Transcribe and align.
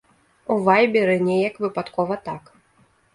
У 0.53 0.55
вайберы 0.67 1.17
неяк 1.27 1.59
выпадкова 1.65 2.17
так. 2.31 2.43